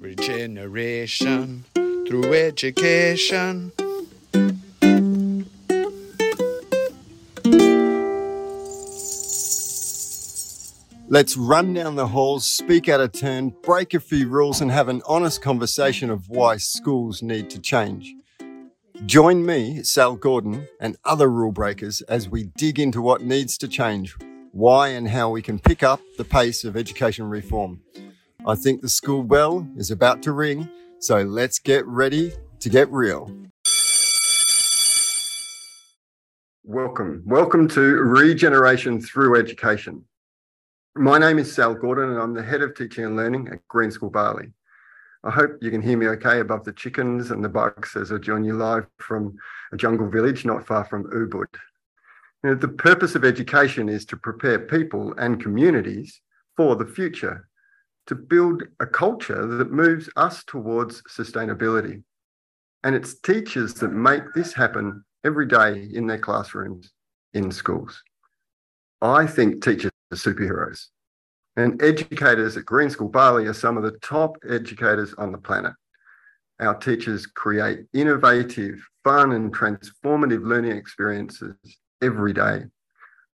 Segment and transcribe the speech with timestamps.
[0.00, 3.70] Regeneration through education.
[11.06, 14.88] Let's run down the halls, speak out of turn, break a few rules, and have
[14.88, 18.14] an honest conversation of why schools need to change.
[19.04, 23.68] Join me, Sal Gordon, and other rule breakers as we dig into what needs to
[23.68, 24.16] change,
[24.52, 27.82] why and how we can pick up the pace of education reform.
[28.46, 30.66] I think the school bell is about to ring,
[30.98, 33.30] so let's get ready to get real.
[36.64, 37.22] Welcome.
[37.26, 40.06] Welcome to Regeneration Through Education.
[40.96, 43.90] My name is Sal Gordon, and I'm the head of teaching and learning at Green
[43.90, 44.52] School Bali.
[45.22, 48.16] I hope you can hear me okay above the chickens and the bugs as I
[48.16, 49.36] join you live from
[49.70, 51.54] a jungle village not far from Ubud.
[52.42, 56.22] You know, the purpose of education is to prepare people and communities
[56.56, 57.46] for the future,
[58.10, 62.02] to build a culture that moves us towards sustainability.
[62.82, 66.90] And it's teachers that make this happen every day in their classrooms
[67.34, 68.02] in schools.
[69.00, 70.86] I think teachers are superheroes.
[71.56, 75.74] And educators at Green School Bali are some of the top educators on the planet.
[76.58, 81.54] Our teachers create innovative, fun, and transformative learning experiences
[82.02, 82.64] every day.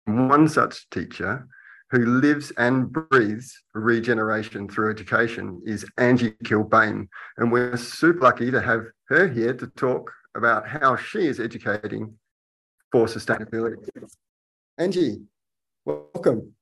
[0.03, 1.47] One such teacher
[1.95, 7.07] who lives and breathes regeneration through education is Angie Kilbane.
[7.37, 12.13] And we're super lucky to have her here to talk about how she is educating
[12.91, 13.77] for sustainability.
[14.77, 15.21] Angie,
[15.85, 16.53] welcome.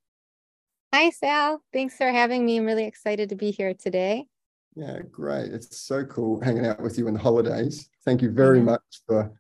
[0.94, 1.64] Hi, Sal.
[1.73, 2.58] Thanks for having me.
[2.58, 4.28] I'm really excited to be here today.
[4.76, 5.52] Yeah, great.
[5.52, 7.89] It's so cool hanging out with you in the holidays.
[8.06, 9.31] Thank you very much for,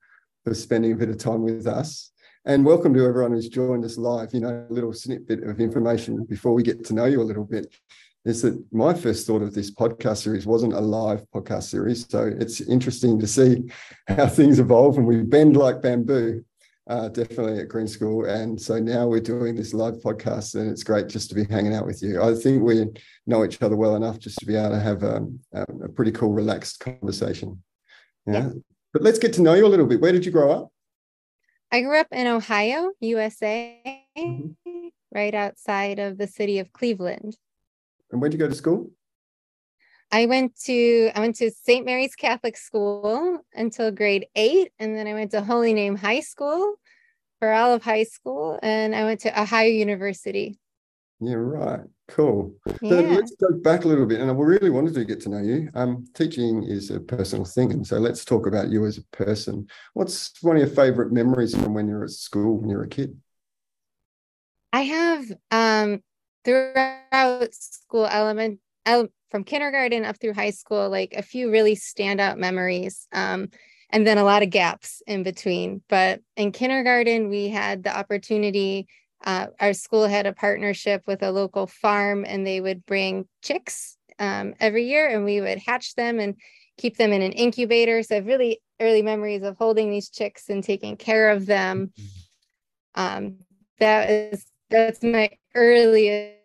[0.43, 2.12] for spending a bit of time with us.
[2.45, 4.33] And welcome to everyone who's joined us live.
[4.33, 7.45] You know, a little snippet of information before we get to know you a little
[7.45, 7.73] bit
[8.25, 12.05] is that my first thought of this podcast series wasn't a live podcast series.
[12.09, 13.63] So it's interesting to see
[14.09, 16.43] how things evolve and we bend like bamboo
[16.87, 18.25] uh, definitely at Green School.
[18.25, 21.73] And so now we're doing this live podcast, and it's great just to be hanging
[21.73, 22.21] out with you.
[22.21, 22.85] I think we
[23.25, 26.33] know each other well enough just to be able to have um, a pretty cool,
[26.33, 27.63] relaxed conversation.
[28.27, 28.33] Yeah.
[28.33, 28.49] yeah.
[28.91, 30.01] But let's get to know you a little bit.
[30.01, 30.72] Where did you grow up?
[31.73, 34.87] I grew up in Ohio, USA, mm-hmm.
[35.11, 37.35] right outside of the city of Cleveland.
[38.11, 38.91] And when did you go to school?
[40.11, 41.83] I went to I went to St.
[41.83, 46.75] Mary's Catholic School until grade eight, and then I went to Holy Name High School
[47.39, 50.59] for all of high school, and I went to Ohio University.
[51.19, 51.81] Yeah, right.
[52.09, 52.55] Cool.
[52.81, 52.89] Yeah.
[52.89, 55.39] So let's go back a little bit, and I really wanted to get to know
[55.39, 55.69] you.
[55.73, 59.67] Um, teaching is a personal thing, and so let's talk about you as a person.
[59.93, 63.17] What's one of your favorite memories from when you're at school when you're a kid?
[64.73, 66.01] I have um,
[66.43, 73.07] throughout school element from kindergarten up through high school, like a few really standout memories.
[73.13, 73.49] Um,
[73.89, 75.83] and then a lot of gaps in between.
[75.87, 78.87] But in kindergarten, we had the opportunity.
[79.23, 83.97] Uh, our school had a partnership with a local farm, and they would bring chicks
[84.19, 86.35] um, every year, and we would hatch them and
[86.77, 88.03] keep them in an incubator.
[88.03, 91.93] So, I have really early memories of holding these chicks and taking care of them.
[91.97, 93.01] Mm-hmm.
[93.01, 93.37] Um,
[93.79, 96.37] that is that's my earliest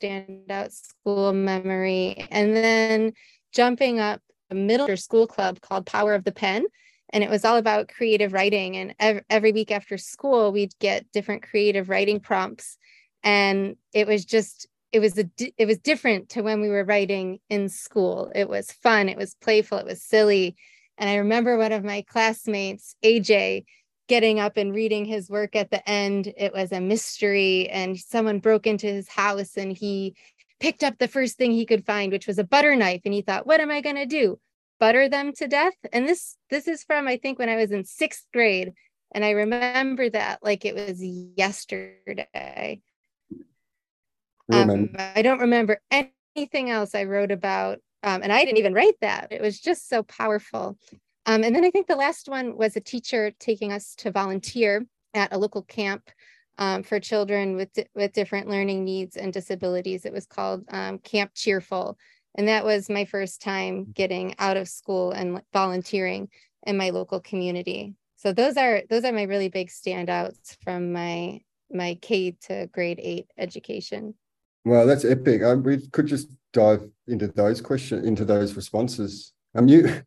[0.00, 2.26] standout school memory.
[2.30, 3.12] And then
[3.52, 4.20] jumping up
[4.50, 6.66] a middle school club called Power of the Pen.
[7.10, 8.76] And it was all about creative writing.
[8.76, 12.78] And ev- every week after school, we'd get different creative writing prompts.
[13.22, 17.40] And it was just, it was a, it was different to when we were writing
[17.48, 18.30] in school.
[18.34, 19.08] It was fun.
[19.08, 19.78] It was playful.
[19.78, 20.56] It was silly.
[20.98, 23.64] And I remember one of my classmates, AJ,
[24.08, 26.32] getting up and reading his work at the end.
[26.36, 30.16] It was a mystery, and someone broke into his house and he
[30.60, 33.02] picked up the first thing he could find, which was a butter knife.
[33.04, 34.40] And he thought, what am I going to do?
[34.80, 35.74] Butter them to death?
[35.92, 38.72] And this this is from I think when I was in sixth grade.
[39.12, 42.80] And I remember that like it was yesterday.
[44.52, 47.78] Um, I don't remember anything else I wrote about.
[48.02, 49.28] Um, and I didn't even write that.
[49.30, 50.78] It was just so powerful.
[51.26, 54.86] Um, and then I think the last one was a teacher taking us to volunteer
[55.14, 56.10] at a local camp
[56.58, 60.04] um, for children with, with different learning needs and disabilities.
[60.04, 61.98] It was called um, Camp Cheerful.
[62.38, 66.28] And that was my first time getting out of school and volunteering
[66.64, 67.96] in my local community.
[68.14, 73.00] So those are those are my really big standouts from my my K to grade
[73.02, 74.14] eight education.
[74.64, 75.42] Well, that's epic.
[75.42, 79.32] Um, we could just dive into those questions, into those responses.
[79.56, 80.02] Um, you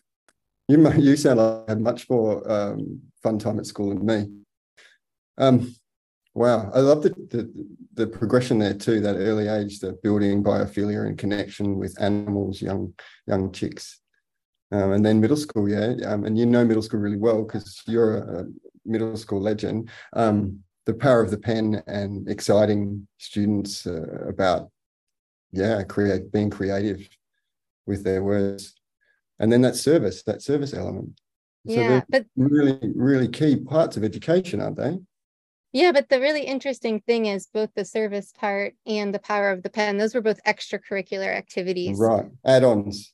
[0.68, 4.26] you you sound like had much more um, fun time at school than me.
[5.38, 5.72] Um,
[6.34, 9.00] Wow, I love the, the the progression there too.
[9.00, 12.94] That early age, the building biophilia and connection with animals, young
[13.26, 14.00] young chicks,
[14.70, 15.68] um, and then middle school.
[15.68, 18.46] Yeah, um, and you know middle school really well because you're a,
[18.84, 19.90] middle school legend.
[20.12, 24.70] Um, the power of the pen and exciting students uh, about
[25.52, 27.08] yeah, create being creative
[27.86, 28.74] with their words,
[29.40, 31.20] and then that service, that service element.
[31.66, 34.98] So yeah, but really, really key parts of education, aren't they?
[35.72, 39.62] Yeah, but the really interesting thing is both the service part and the power of
[39.62, 41.98] the pen, those were both extracurricular activities.
[41.98, 42.26] Right.
[42.44, 43.12] Add-ons.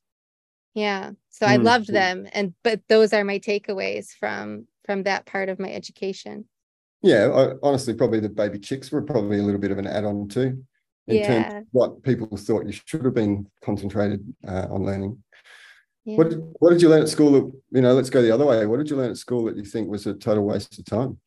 [0.75, 1.11] Yeah.
[1.31, 1.51] So mm.
[1.51, 2.27] I loved them.
[2.33, 6.47] And but those are my takeaways from from that part of my education.
[7.03, 10.29] Yeah, I, honestly, probably the baby chicks were probably a little bit of an add-on
[10.29, 10.65] too,
[11.07, 11.27] in yeah.
[11.27, 15.23] terms of what people thought you should have been concentrated uh, on learning.
[16.05, 16.17] Yeah.
[16.17, 18.47] What did, what did you learn at school that, you know, let's go the other
[18.47, 18.65] way.
[18.65, 21.19] What did you learn at school that you think was a total waste of time?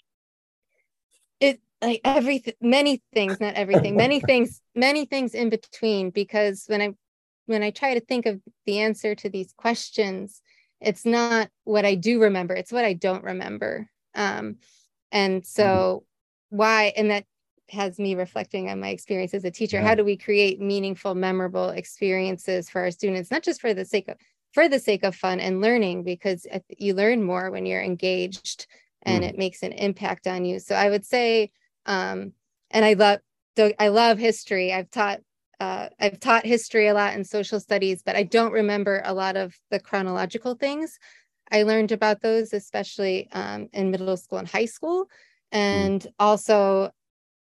[1.39, 6.81] It like everything many things not everything many things many things in between because when
[6.81, 6.94] i
[7.45, 10.41] when i try to think of the answer to these questions
[10.81, 14.57] it's not what i do remember it's what i don't remember um
[15.12, 16.03] and so
[16.51, 16.57] mm-hmm.
[16.57, 17.25] why and that
[17.69, 19.88] has me reflecting on my experience as a teacher yeah.
[19.88, 24.07] how do we create meaningful memorable experiences for our students not just for the sake
[24.07, 24.18] of
[24.53, 26.47] for the sake of fun and learning because
[26.77, 28.65] you learn more when you're engaged
[29.04, 29.30] and mm.
[29.30, 30.60] it makes an impact on you.
[30.60, 31.51] So I would say,
[31.86, 32.34] um,
[32.72, 33.19] and I love
[33.80, 34.72] I love history.
[34.72, 35.19] I've taught
[35.60, 39.36] uh, I've taught history a lot in social studies, but I don't remember a lot
[39.36, 40.98] of the chronological things.
[41.51, 45.07] I learned about those, especially um, in middle school and high school, mm.
[45.51, 46.12] and mm.
[46.19, 46.92] also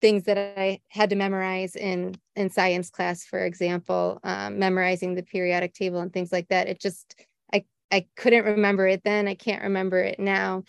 [0.00, 5.22] things that I had to memorize in in science class, for example, um, memorizing the
[5.22, 6.68] periodic table and things like that.
[6.68, 7.14] It just
[7.52, 9.28] I I couldn't remember it then.
[9.28, 10.64] I can't remember it now.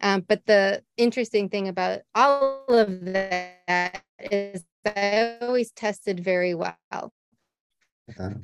[0.00, 6.54] Um, but the interesting thing about all of that is that I always tested very
[6.54, 7.12] well.
[8.10, 8.34] Okay.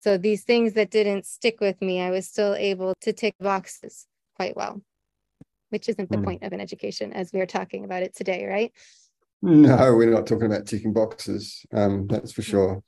[0.00, 4.06] So these things that didn't stick with me, I was still able to tick boxes
[4.36, 4.80] quite well,
[5.68, 6.24] which isn't the mm.
[6.24, 8.72] point of an education as we are talking about it today, right?
[9.42, 11.64] No, we're not talking about ticking boxes.
[11.72, 12.82] Um, that's for sure.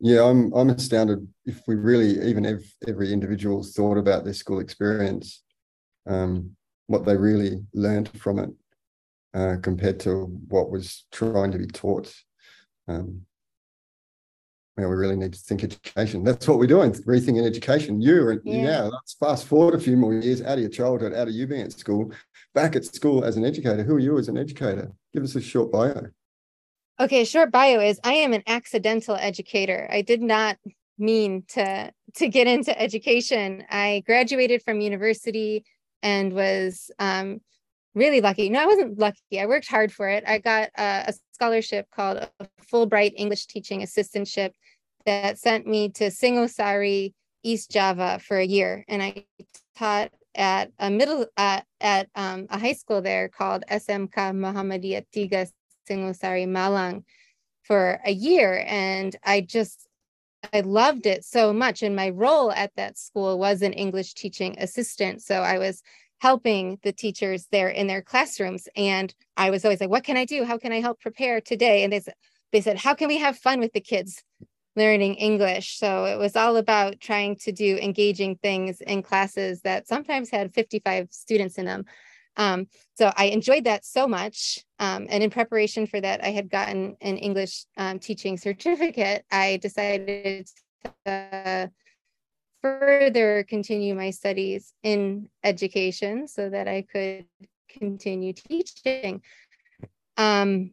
[0.00, 4.58] Yeah, I'm I'm astounded if we really even if every individual thought about their school
[4.58, 5.42] experience.
[6.06, 6.55] Um,
[6.86, 8.50] what they really learned from it
[9.34, 12.12] uh, compared to what was trying to be taught.
[12.88, 13.22] Um,
[14.76, 16.22] we really need to think education.
[16.22, 18.00] That's what we're doing, rethinking education.
[18.00, 18.62] You and yeah.
[18.62, 21.46] now let's fast forward a few more years out of your childhood, out of you
[21.46, 22.12] being at school,
[22.54, 23.82] back at school as an educator.
[23.82, 24.92] Who are you as an educator?
[25.14, 26.08] Give us a short bio.
[27.00, 29.88] Okay, short bio is I am an accidental educator.
[29.90, 30.58] I did not
[30.98, 33.64] mean to to get into education.
[33.70, 35.64] I graduated from university
[36.06, 37.40] and was um,
[37.96, 38.48] really lucky.
[38.48, 39.40] No, I wasn't lucky.
[39.40, 40.22] I worked hard for it.
[40.24, 42.30] I got a, a scholarship called a
[42.72, 44.52] Fulbright English Teaching Assistantship
[45.04, 47.12] that sent me to Singosari,
[47.42, 48.84] East Java for a year.
[48.86, 49.24] And I
[49.76, 55.50] taught at a middle, uh, at um, a high school there called SMK Muhammadiyah Tiga
[55.90, 57.02] Singosari Malang
[57.64, 58.64] for a year.
[58.68, 59.85] And I just,
[60.52, 61.82] I loved it so much.
[61.82, 65.22] And my role at that school was an English teaching assistant.
[65.22, 65.82] So I was
[66.18, 68.68] helping the teachers there in their classrooms.
[68.76, 70.44] And I was always like, what can I do?
[70.44, 71.84] How can I help prepare today?
[71.84, 72.14] And they said,
[72.52, 74.22] they said, how can we have fun with the kids
[74.76, 75.78] learning English?
[75.78, 80.54] So it was all about trying to do engaging things in classes that sometimes had
[80.54, 81.84] 55 students in them.
[82.36, 84.64] Um, so I enjoyed that so much.
[84.78, 89.24] Um, and in preparation for that, I had gotten an English um, teaching certificate.
[89.30, 90.48] I decided
[91.04, 91.70] to
[92.62, 97.26] further continue my studies in education so that I could
[97.68, 99.22] continue teaching.
[100.16, 100.72] Um,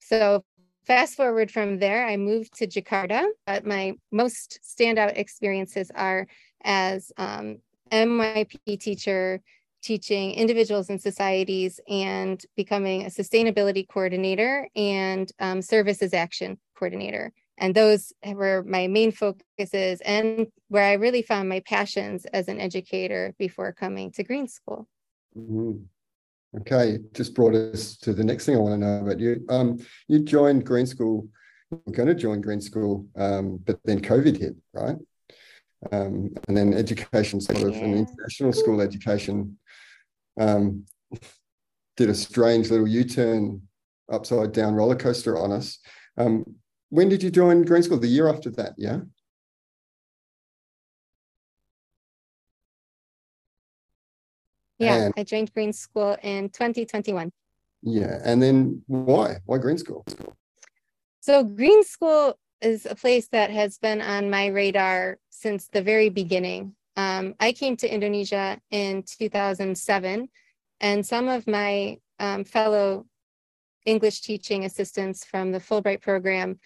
[0.00, 0.44] so
[0.84, 6.26] fast forward from there, I moved to Jakarta, but my most standout experiences are
[6.62, 7.58] as um,
[7.90, 9.40] MYP teacher
[9.84, 17.32] teaching individuals and societies and becoming a sustainability coordinator and um, services action coordinator.
[17.58, 22.60] And those were my main focuses and where I really found my passions as an
[22.60, 24.88] educator before coming to Green School.
[25.38, 25.84] Mm-hmm.
[26.60, 29.44] Okay, just brought us to the next thing I want to know about you.
[29.48, 31.28] Um, you joined Green School,
[31.70, 34.96] you're going to join Green School, um, but then COVID hit, right?
[35.92, 37.84] Um, and then education, sort of yeah.
[37.84, 39.58] an international school education
[40.38, 40.86] um,
[41.96, 43.62] did a strange little U-turn
[44.10, 45.78] upside down roller coaster on us.
[46.16, 46.44] Um,
[46.90, 47.98] when did you join Green School?
[47.98, 49.00] The year after that, yeah?
[54.78, 57.32] Yeah, and, I joined Green School in 2021.
[57.82, 58.18] Yeah.
[58.24, 59.36] And then why?
[59.46, 60.04] Why Green School?
[61.20, 66.08] So Green School is a place that has been on my radar since the very
[66.08, 66.74] beginning.
[66.96, 70.28] Um, I came to Indonesia in 2007,
[70.80, 73.06] and some of my um, fellow
[73.84, 76.58] English teaching assistants from the Fulbright program,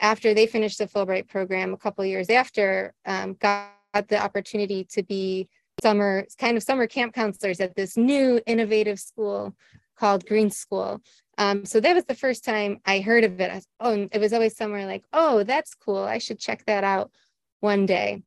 [0.00, 3.70] after they finished the Fulbright program a couple years after, um, got
[4.08, 5.48] the opportunity to be
[5.82, 9.54] summer kind of summer camp counselors at this new innovative school
[9.96, 11.00] called Green School.
[11.38, 13.52] Um, so that was the first time I heard of it.
[13.52, 15.98] Was, oh, it was always somewhere like, oh, that's cool.
[15.98, 17.10] I should check that out
[17.60, 18.22] one day.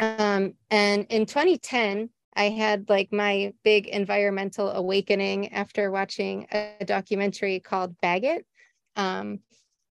[0.00, 7.60] Um, and in 2010, I had like my big environmental awakening after watching a documentary
[7.60, 8.44] called Bag.
[8.96, 9.40] Um,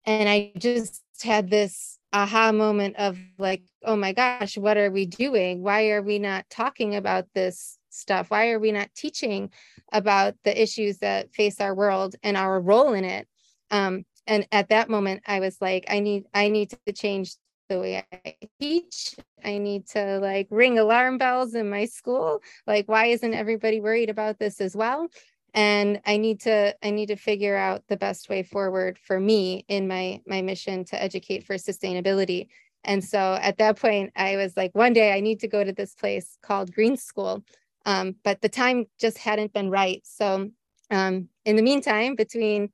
[0.04, 5.06] and I just had this aha moment of like, oh my gosh, what are we
[5.06, 5.62] doing?
[5.62, 8.30] Why are we not talking about this stuff?
[8.30, 9.52] Why are we not teaching
[9.92, 13.28] about the issues that face our world and our role in it?
[13.70, 17.36] Um, and at that moment, I was like, I need, I need to change
[17.72, 19.16] the way I teach.
[19.44, 22.42] I need to like ring alarm bells in my school.
[22.66, 25.08] Like, why isn't everybody worried about this as well?
[25.54, 29.64] and i need to i need to figure out the best way forward for me
[29.68, 32.48] in my my mission to educate for sustainability
[32.84, 35.72] and so at that point i was like one day i need to go to
[35.72, 37.44] this place called green school
[37.84, 40.48] um, but the time just hadn't been right so
[40.90, 42.70] um, in the meantime between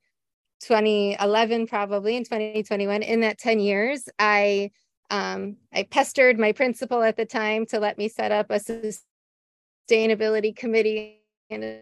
[0.61, 4.69] 2011 probably and 2021 in that 10 years i
[5.09, 8.59] um, i pestered my principal at the time to let me set up a
[9.89, 11.81] sustainability committee and a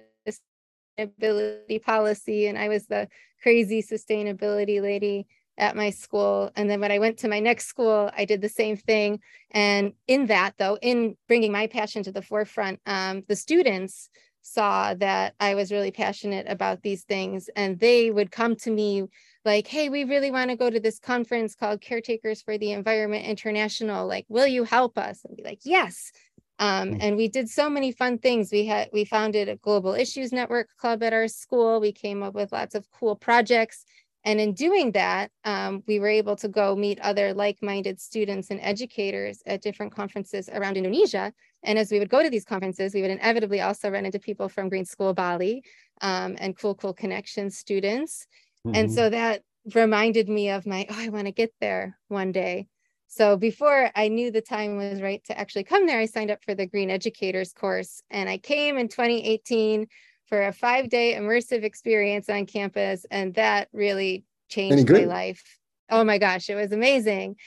[0.97, 3.07] sustainability policy and I was the
[3.41, 6.51] crazy sustainability lady at my school.
[6.55, 9.19] And then when I went to my next school, I did the same thing.
[9.51, 14.09] And in that, though, in bringing my passion to the forefront, um, the students
[14.43, 17.49] saw that I was really passionate about these things.
[17.55, 19.05] And they would come to me
[19.47, 23.25] like, hey, we really want to go to this conference called Caretakers for the Environment
[23.25, 24.05] International.
[24.05, 25.23] Like, will you help us?
[25.23, 26.11] And be like, yes.
[26.59, 26.97] Um, mm.
[27.01, 28.51] and we did so many fun things.
[28.51, 31.79] We had we founded a global issues network club at our school.
[31.79, 33.85] We came up with lots of cool projects.
[34.25, 38.59] And in doing that, um, we were able to go meet other like-minded students and
[38.61, 41.31] educators at different conferences around Indonesia.
[41.63, 44.49] And as we would go to these conferences, we would inevitably also run into people
[44.49, 45.63] from Green School Bali
[46.01, 48.27] um, and Kul Kul Connection students.
[48.65, 48.75] Mm-hmm.
[48.75, 52.67] And so that reminded me of my, oh, I want to get there one day.
[53.07, 56.43] So before I knew the time was right to actually come there, I signed up
[56.43, 58.01] for the Green Educators course.
[58.09, 59.87] And I came in 2018
[60.25, 63.05] for a five day immersive experience on campus.
[63.09, 65.57] And that really changed my life.
[65.89, 67.37] Oh my gosh, it was amazing.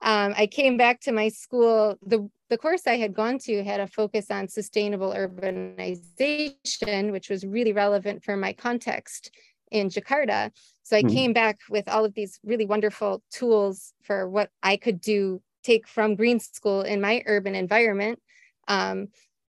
[0.00, 1.98] Um, I came back to my school.
[2.06, 7.44] The, the course I had gone to had a focus on sustainable urbanization, which was
[7.44, 9.32] really relevant for my context
[9.70, 10.50] in Jakarta.
[10.82, 11.14] So I mm-hmm.
[11.14, 15.86] came back with all of these really wonderful tools for what I could do, take
[15.86, 18.20] from Green School in my urban environment.
[18.68, 19.08] Um,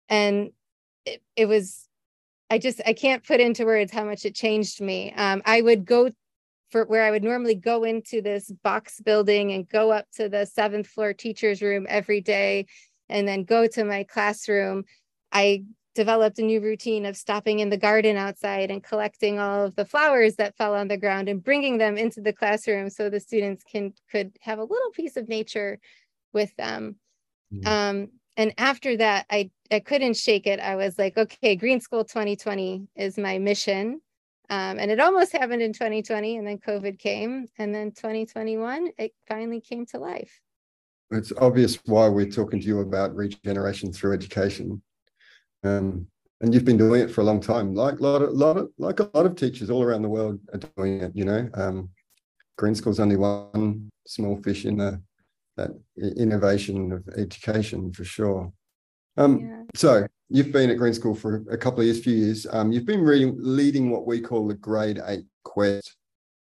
[0.09, 0.51] and
[1.05, 1.87] it, it, was,
[2.49, 5.13] I just, I can't put into words how much it changed me.
[5.15, 6.09] Um, I would go
[6.69, 10.45] for where I would normally go into this box building and go up to the
[10.45, 12.67] seventh floor teacher's room every day
[13.07, 14.83] and then go to my classroom.
[15.31, 15.63] I
[15.99, 19.83] developed a new routine of stopping in the garden outside and collecting all of the
[19.83, 23.65] flowers that fell on the ground and bringing them into the classroom so the students
[23.69, 25.77] can could have a little piece of nature
[26.31, 26.95] with them.
[27.53, 27.67] Mm-hmm.
[27.67, 30.61] Um, and after that, I, I couldn't shake it.
[30.61, 33.99] I was like, okay, Green School 2020 is my mission.
[34.49, 37.47] Um, and it almost happened in 2020, and then COVID came.
[37.57, 40.39] And then 2021, it finally came to life.
[41.11, 44.81] It's obvious why we're talking to you about regeneration through education
[45.63, 46.07] um,
[46.41, 48.69] and you've been doing it for a long time, like a lot of, lot of,
[48.77, 51.11] like a lot of teachers all around the world are doing it.
[51.13, 51.89] You know, um,
[52.57, 55.01] Green School's only one small fish in the
[55.57, 55.71] that
[56.17, 58.51] innovation of education for sure.
[59.17, 59.63] Um, yeah.
[59.75, 62.47] So you've been at Green School for a couple of years, few years.
[62.49, 65.97] Um, you've been reading, leading what we call the Grade Eight Quest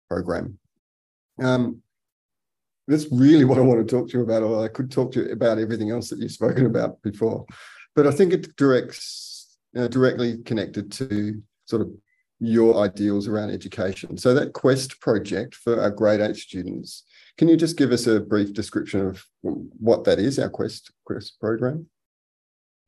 [0.08, 0.58] program.
[1.42, 1.82] Um,
[2.86, 4.44] that's really what I want to talk to you about.
[4.44, 7.44] Or I could talk to you about everything else that you've spoken about before
[7.94, 11.90] but I think it directs uh, directly connected to sort of
[12.40, 14.18] your ideals around education.
[14.18, 17.04] So that Quest project for our grade eight students,
[17.38, 21.38] can you just give us a brief description of what that is, our Quest Quest
[21.40, 21.86] program?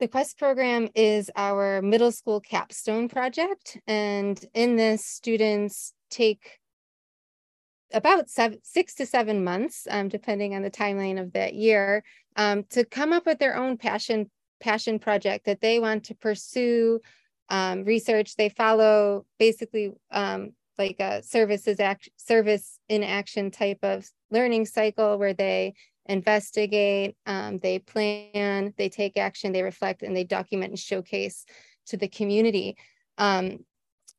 [0.00, 3.78] The Quest program is our middle school capstone project.
[3.86, 6.58] And in this, students take
[7.92, 12.02] about seven, six to seven months, um, depending on the timeline of that year,
[12.34, 14.30] um, to come up with their own passion
[14.64, 16.98] passion project that they want to pursue
[17.50, 18.34] um, research.
[18.36, 25.18] They follow basically um, like a services act service in action type of learning cycle
[25.18, 25.74] where they
[26.06, 31.44] investigate, um, they plan, they take action, they reflect, and they document and showcase
[31.86, 32.76] to the community.
[33.18, 33.58] Um,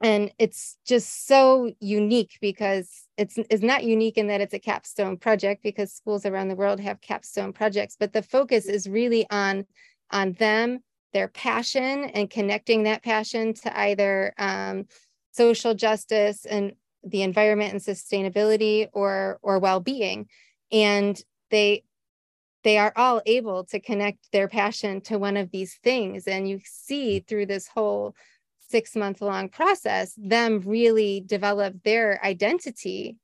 [0.01, 5.17] and it's just so unique because it's, it's not unique in that it's a capstone
[5.17, 9.65] project because schools around the world have capstone projects, but the focus is really on,
[10.11, 10.79] on them,
[11.13, 14.85] their passion and connecting that passion to either um,
[15.31, 20.27] social justice and the environment and sustainability or, or well-being.
[20.71, 21.19] And
[21.51, 21.83] they
[22.63, 26.59] they are all able to connect their passion to one of these things and you
[26.65, 28.15] see through this whole
[28.67, 33.15] six month long process them really develop their identity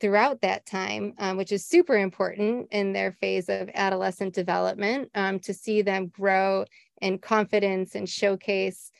[0.00, 5.38] throughout that time um, which is super important in their phase of adolescent development um,
[5.38, 6.64] to see them grow
[7.00, 8.90] in confidence and showcase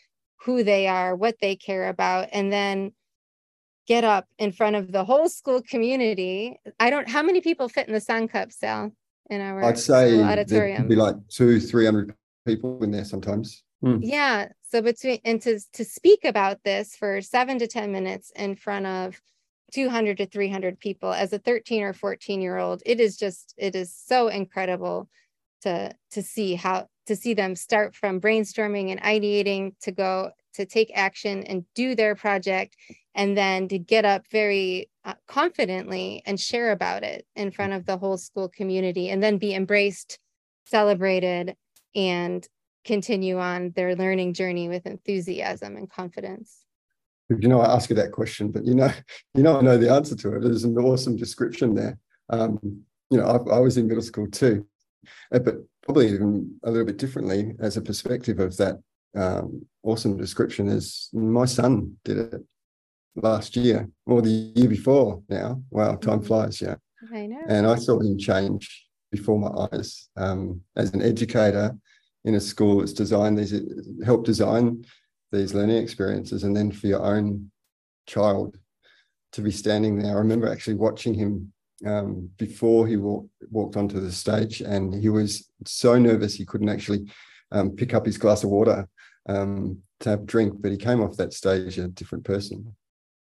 [0.44, 2.92] who they are what they care about and then
[3.86, 7.86] get up in front of the whole school community i don't how many people fit
[7.86, 8.92] in the sun cup sal
[9.30, 10.88] in our I'd say auditorium.
[10.88, 12.14] be like two, three hundred
[12.46, 13.62] people in there sometimes.
[13.82, 14.00] Mm.
[14.02, 14.48] Yeah.
[14.68, 18.86] So between and to to speak about this for seven to ten minutes in front
[18.86, 19.20] of
[19.72, 21.12] 200 to 300 people.
[21.12, 25.08] As a 13 or 14 year old it is just it is so incredible
[25.62, 30.64] to to see how to see them start from brainstorming and ideating to go to
[30.64, 32.76] take action and do their project
[33.14, 37.84] and then to get up very uh, confidently and share about it in front of
[37.86, 40.18] the whole school community and then be embraced
[40.64, 41.56] celebrated
[41.94, 42.48] and
[42.84, 46.63] continue on their learning journey with enthusiasm and confidence
[47.30, 48.90] you know i ask you that question but you know
[49.34, 51.98] you know i know the answer to it there's an awesome description there
[52.30, 52.58] um,
[53.10, 54.66] you know I, I was in middle school too
[55.32, 58.76] uh, but probably even a little bit differently as a perspective of that
[59.16, 62.40] um, awesome description is my son did it
[63.16, 65.62] last year or the year before now.
[65.70, 66.26] Wow, time mm-hmm.
[66.26, 66.76] flies, yeah.
[67.12, 67.42] I know.
[67.48, 70.08] And I saw him change before my eyes.
[70.16, 71.76] Um, as an educator
[72.24, 73.54] in a school that's designed these,
[74.04, 74.84] help design
[75.34, 77.50] these learning experiences, and then for your own
[78.06, 78.56] child
[79.32, 80.14] to be standing there.
[80.14, 81.52] I remember actually watching him
[81.84, 86.68] um, before he walked walked onto the stage, and he was so nervous he couldn't
[86.68, 87.10] actually
[87.52, 88.88] um, pick up his glass of water
[89.28, 90.54] um, to have a drink.
[90.60, 92.74] But he came off that stage a different person.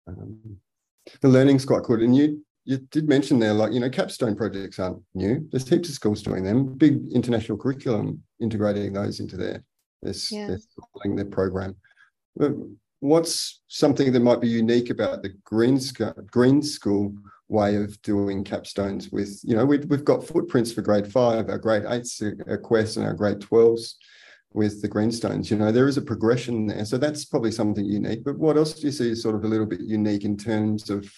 [0.07, 0.59] Um,
[1.21, 2.01] the learning's quite good.
[2.01, 5.47] And you you did mention there, like, you know, capstone projects aren't new.
[5.51, 9.65] There's heaps of schools doing them, big international curriculum integrating those into their,
[10.01, 10.47] their, yeah.
[10.47, 11.75] their, their program.
[13.01, 15.81] What's something that might be unique about the Green,
[16.31, 17.14] Green School
[17.49, 21.59] way of doing capstones with, you know, we, we've got footprints for grade five, our
[21.59, 23.95] grade eights, our Quest and our grade 12s
[24.55, 25.51] with the greenstones.
[25.51, 26.85] You know, there is a progression there.
[26.85, 28.25] So that's probably something unique.
[28.25, 30.90] But what else do you see is sort of a little bit unique in terms
[30.90, 31.11] of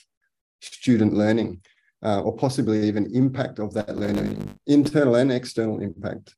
[0.61, 1.61] student learning
[2.03, 6.35] uh, or possibly even impact of that learning, internal and external impact?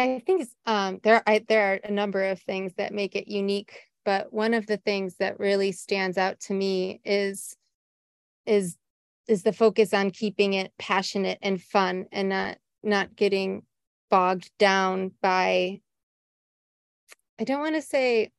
[0.00, 3.78] I think um, there, are, there are a number of things that make it unique.
[4.04, 7.56] But one of the things that really stands out to me is
[8.46, 8.76] is
[9.28, 13.62] is the focus on keeping it passionate and fun and not not getting
[14.08, 15.78] bogged down by
[17.38, 18.30] i don't want to say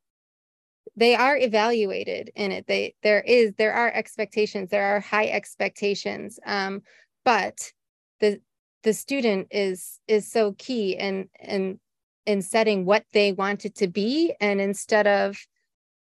[0.98, 6.40] they are evaluated in it they there is there are expectations there are high expectations
[6.46, 6.82] um,
[7.24, 7.72] but
[8.20, 8.42] the
[8.84, 11.80] the student is is so key in in
[12.26, 14.34] in setting what they want it to be.
[14.40, 15.38] And instead of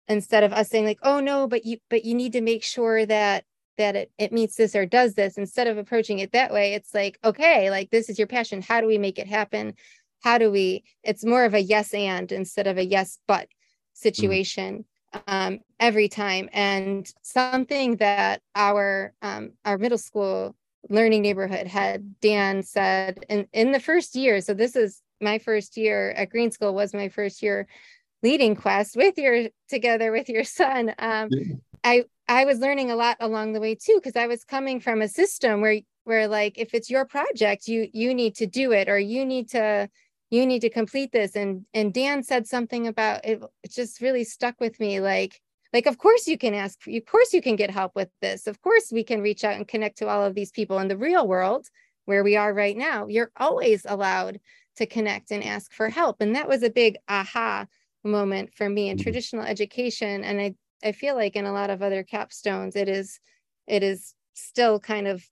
[0.09, 3.07] instead of us saying like oh no but you but you need to make sure
[3.07, 3.45] that
[3.79, 6.93] that it, it meets this or does this instead of approaching it that way it's
[6.93, 8.63] like okay like this is your passion.
[8.63, 9.75] How do we make it happen?
[10.23, 13.49] How do we it's more of a yes and instead of a yes but
[13.95, 15.23] situation mm.
[15.27, 16.49] um, every time.
[16.53, 20.57] And something that our um, our middle school
[20.89, 25.77] learning neighborhood had dan said in, in the first year so this is my first
[25.77, 27.67] year at green school was my first year
[28.23, 31.55] leading quest with your together with your son um, yeah.
[31.85, 35.03] i I was learning a lot along the way too, because I was coming from
[35.03, 38.89] a system where where like if it's your project, you you need to do it
[38.89, 39.91] or you need to
[40.31, 41.35] you need to complete this.
[41.35, 45.01] And and Dan said something about it, it just really stuck with me.
[45.01, 45.41] Like,
[45.73, 48.47] like of course you can ask, of course you can get help with this.
[48.47, 50.97] Of course we can reach out and connect to all of these people in the
[50.97, 51.69] real world
[52.07, 53.07] where we are right now.
[53.07, 54.41] You're always allowed
[54.77, 56.21] to connect and ask for help.
[56.21, 57.67] And that was a big aha
[58.03, 59.03] moment for me in mm-hmm.
[59.03, 60.25] traditional education.
[60.25, 63.21] And I I feel like in a lot of other capstones, it is
[63.67, 65.23] it is still kind of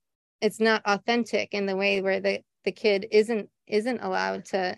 [0.41, 4.77] it's not authentic in the way where the the kid isn't isn't allowed to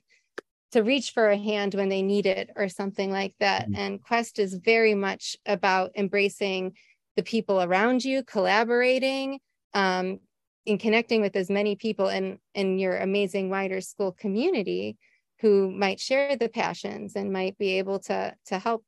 [0.72, 3.64] to reach for a hand when they need it or something like that.
[3.64, 3.76] Mm-hmm.
[3.76, 6.74] And Quest is very much about embracing
[7.16, 9.40] the people around you, collaborating,
[9.74, 10.20] um,
[10.66, 14.98] in connecting with as many people in in your amazing wider school community
[15.40, 18.86] who might share the passions and might be able to to help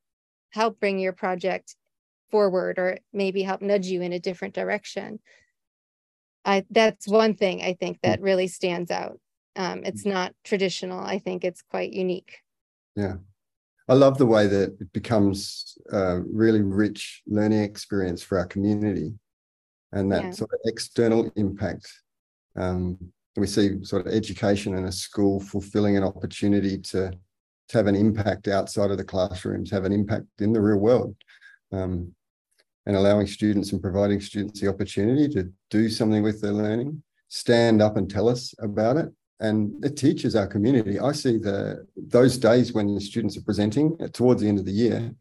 [0.52, 1.76] help bring your project
[2.30, 5.20] forward or maybe help nudge you in a different direction.
[6.46, 8.24] I, that's one thing I think that mm.
[8.24, 9.20] really stands out.
[9.56, 11.00] Um, it's not traditional.
[11.00, 12.40] I think it's quite unique.
[12.96, 13.16] Yeah.
[13.88, 19.14] I love the way that it becomes a really rich learning experience for our community
[19.92, 20.32] and that yeah.
[20.32, 21.92] sort of external impact.
[22.56, 22.98] Um,
[23.36, 27.12] we see sort of education in a school fulfilling an opportunity to,
[27.70, 31.16] to have an impact outside of the classrooms, have an impact in the real world.
[31.72, 32.14] Um,
[32.86, 37.82] and allowing students and providing students the opportunity to do something with their learning, stand
[37.82, 39.10] up and tell us about it.
[39.44, 41.00] And it teaches our community.
[41.00, 44.72] I see the those days when the students are presenting towards the end of the
[44.72, 45.14] year,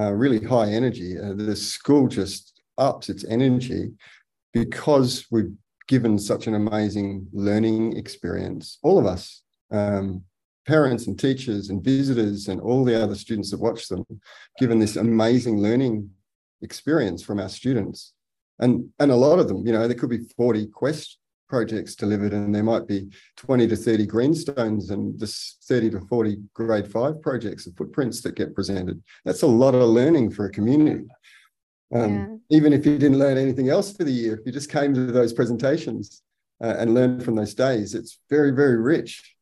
[0.00, 1.18] uh, really high energy.
[1.18, 3.92] Uh, the school just ups its energy
[4.52, 5.52] because we've
[5.88, 8.78] given such an amazing learning experience.
[8.82, 10.24] All of us, um,
[10.66, 14.04] parents and teachers and visitors and all the other students that watch them,
[14.58, 16.10] given this amazing learning
[16.62, 18.12] experience from our students.
[18.58, 22.32] And, and a lot of them, you know, there could be 40 quest projects delivered
[22.32, 27.20] and there might be 20 to 30 greenstones and this 30 to 40 grade five
[27.22, 29.02] projects of footprints that get presented.
[29.24, 31.06] That's a lot of learning for a community.
[31.94, 32.56] Um, yeah.
[32.56, 35.06] Even if you didn't learn anything else for the year, if you just came to
[35.06, 36.22] those presentations
[36.62, 39.36] uh, and learned from those days, it's very, very rich.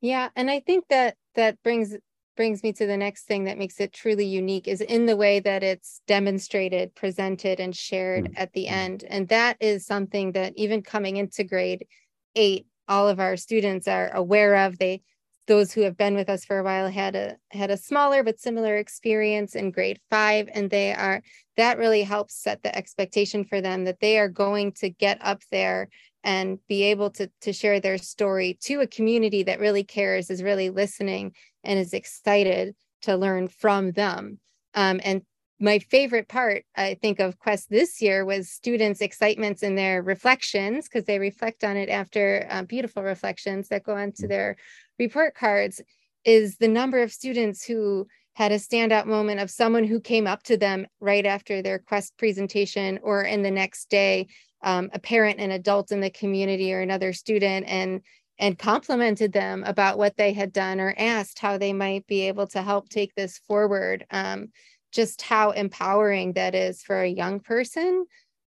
[0.00, 1.94] Yeah, and I think that that brings
[2.40, 5.40] brings me to the next thing that makes it truly unique is in the way
[5.40, 8.32] that it's demonstrated, presented, and shared mm-hmm.
[8.42, 8.72] at the mm.
[8.72, 9.04] end.
[9.10, 11.86] And that is something that even coming into grade
[12.34, 14.78] eight, all of our students are aware of.
[14.78, 15.02] They
[15.48, 18.40] those who have been with us for a while had a had a smaller but
[18.40, 21.22] similar experience in grade five and they are
[21.58, 25.42] that really helps set the expectation for them that they are going to get up
[25.50, 25.90] there
[26.22, 30.42] and be able to to share their story to a community that really cares is
[30.42, 31.32] really listening
[31.64, 34.38] and is excited to learn from them
[34.74, 35.22] um, and
[35.58, 40.88] my favorite part i think of quest this year was students excitements in their reflections
[40.88, 44.28] because they reflect on it after uh, beautiful reflections that go onto mm.
[44.28, 44.56] their
[44.98, 45.80] report cards
[46.24, 50.42] is the number of students who had a standout moment of someone who came up
[50.42, 54.26] to them right after their quest presentation or in the next day
[54.62, 58.02] um, a parent an adult in the community or another student and
[58.40, 62.48] and complimented them about what they had done or asked how they might be able
[62.48, 64.48] to help take this forward um,
[64.90, 68.04] just how empowering that is for a young person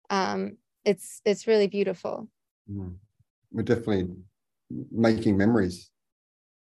[0.10, 2.28] um, it's it's really beautiful.
[2.71, 2.95] Mm.
[3.52, 4.08] we're definitely
[4.91, 5.89] making memories.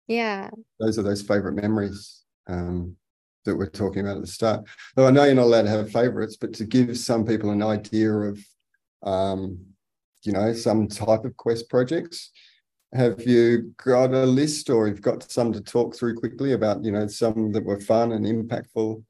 [0.06, 0.50] Yeah.
[0.78, 2.96] Those are those favorite memories um,
[3.44, 4.64] that we're talking about at the start.
[4.96, 7.62] Though i know you're not allowed to have favorites but to give some people an
[7.62, 8.38] idea of
[9.02, 9.58] um,
[10.22, 12.30] you know some type of quest projects
[12.92, 16.90] have you got a list or you've got some to talk through quickly about you
[16.90, 19.02] know some that were fun and impactful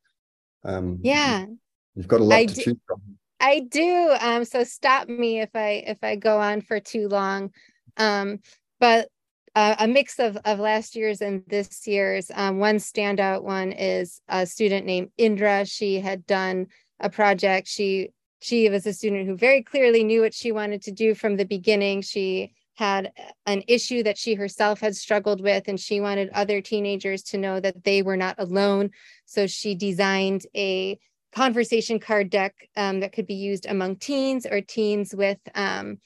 [0.65, 1.47] um, yeah,
[1.95, 3.01] you've got a lot I to do, choose from.
[3.41, 4.15] I do.
[4.21, 7.53] Um, so stop me if I if I go on for too long.
[7.97, 8.41] Um,
[8.79, 9.09] but
[9.55, 12.31] uh, a mix of of last year's and this year's.
[12.35, 15.65] Um, one standout one is a student named Indra.
[15.65, 16.67] She had done
[16.99, 17.69] a project.
[17.69, 21.37] She she was a student who very clearly knew what she wanted to do from
[21.37, 22.03] the beginning.
[22.03, 23.13] She had
[23.45, 27.61] an issue that she herself had struggled with, and she wanted other teenagers to know
[27.61, 28.91] that they were not alone.
[29.27, 30.99] So she designed a
[31.33, 35.99] conversation card deck um, that could be used among teens or teens with um,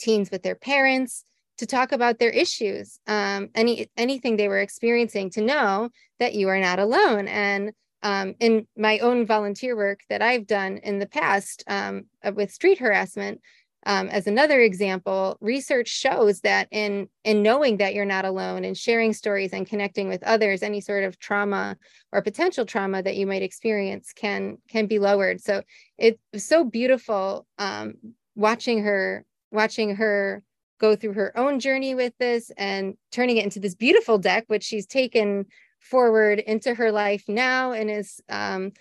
[0.00, 1.24] teens with their parents
[1.58, 5.88] to talk about their issues, um, any anything they were experiencing, to know
[6.18, 7.28] that you are not alone.
[7.28, 12.50] And um, in my own volunteer work that I've done in the past um, with
[12.50, 13.40] street harassment,
[13.84, 18.76] um, as another example, research shows that in in knowing that you're not alone and
[18.76, 21.76] sharing stories and connecting with others, any sort of trauma
[22.12, 25.40] or potential trauma that you might experience can can be lowered.
[25.40, 25.62] So
[25.98, 27.94] it's so beautiful um,
[28.36, 30.42] watching her watching her
[30.78, 34.64] go through her own journey with this and turning it into this beautiful deck, which
[34.64, 35.46] she's taken
[35.80, 38.72] forward into her life now and is um,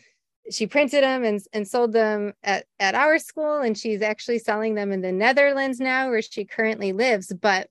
[0.49, 4.75] she printed them and, and sold them at, at our school and she's actually selling
[4.75, 7.69] them in the netherlands now where she currently lives but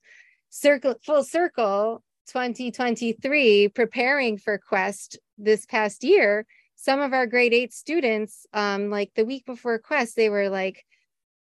[0.50, 7.72] circle full circle 2023 preparing for quest this past year some of our grade eight
[7.72, 10.84] students um, like the week before quest they were like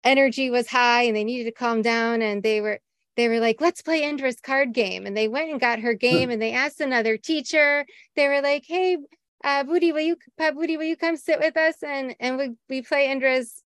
[0.04, 2.80] energy was high and they needed to calm down and they were
[3.18, 5.08] they were like, let's play Indra's card game.
[5.08, 7.84] And they went and got her game and they asked another teacher.
[8.16, 8.98] They were like, hey,
[9.44, 11.76] uh, Booty, will you, uh, Booty, will you come sit with us?
[11.84, 13.64] And, and we, we play Indra's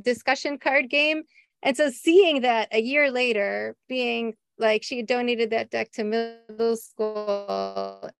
[0.00, 1.22] discussion card game.
[1.62, 6.76] And so seeing that a year later, being like she donated that deck to middle
[6.76, 8.10] school,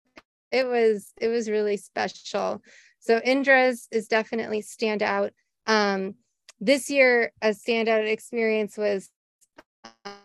[0.50, 2.62] it was, it was really special.
[3.00, 5.32] So Indra's is definitely stand out.
[5.66, 6.14] Um,
[6.60, 9.10] this year, a standout experience was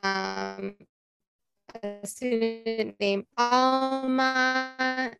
[0.02, 0.76] um,
[1.84, 5.12] a student named Alma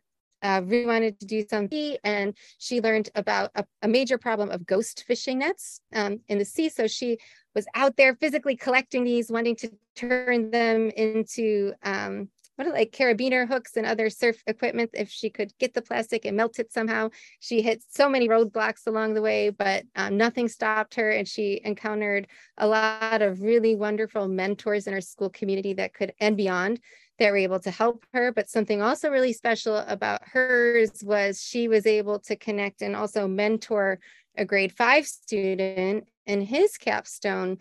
[0.42, 5.04] uh, wanted to do something and she learned about a, a major problem of ghost
[5.06, 6.68] fishing nets um, in the sea.
[6.68, 7.18] So she
[7.54, 12.28] was out there physically collecting these, wanting to turn them into um,
[12.60, 16.26] what are like carabiner hooks and other surf equipment if she could get the plastic
[16.26, 17.08] and melt it somehow.
[17.38, 21.10] She hit so many roadblocks along the way, but um, nothing stopped her.
[21.10, 22.26] And she encountered
[22.58, 26.80] a lot of really wonderful mentors in her school community that could and beyond
[27.20, 28.32] that were able to help her.
[28.32, 33.28] But something also really special about hers was she was able to connect and also
[33.28, 34.00] mentor
[34.36, 37.58] a grade five student in his capstone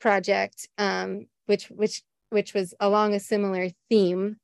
[0.00, 4.36] project, um, which which which was along a similar theme.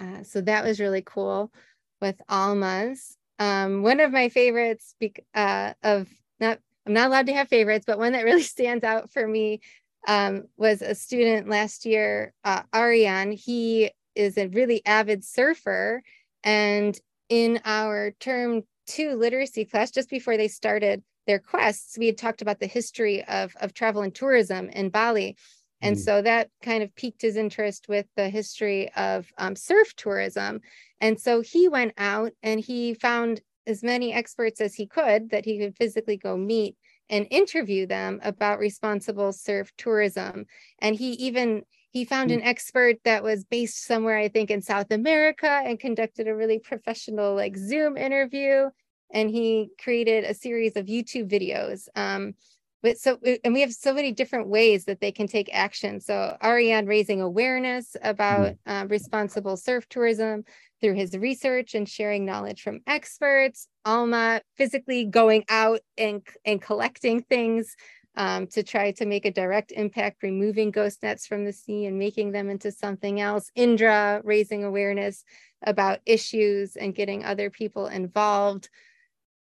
[0.00, 1.52] Uh, so that was really cool
[2.00, 3.16] with Alma's.
[3.38, 4.94] Um, one of my favorites
[5.34, 6.08] uh, of
[6.40, 9.60] not, I'm not allowed to have favorites, but one that really stands out for me
[10.08, 13.30] um, was a student last year, uh, Ariane.
[13.30, 16.02] He is a really avid surfer.
[16.42, 22.16] And in our term two literacy class, just before they started their quests, we had
[22.16, 25.36] talked about the history of, of travel and tourism in Bali.
[25.82, 26.00] And mm.
[26.00, 30.60] so that kind of piqued his interest with the history of um, surf tourism.
[31.02, 35.44] And so he went out and he found as many experts as he could that
[35.44, 36.76] he could physically go meet
[37.10, 40.46] and interview them about responsible surf tourism.
[40.80, 42.46] And he even he found an mm.
[42.46, 47.34] expert that was based somewhere, I think, in South America and conducted a really professional
[47.34, 48.68] like Zoom interview.
[49.10, 52.34] And he created a series of YouTube videos um,
[52.82, 56.00] but so and we have so many different ways that they can take action.
[56.00, 58.70] So ariane raising awareness about mm-hmm.
[58.70, 60.44] uh, responsible surf tourism
[60.80, 67.22] through his research and sharing knowledge from experts alma physically going out and and collecting
[67.22, 67.76] things
[68.16, 71.98] um, to try to make a direct impact removing ghost nets from the sea and
[71.98, 73.50] making them into something else.
[73.54, 75.24] Indra raising awareness
[75.64, 78.70] about issues and getting other people involved.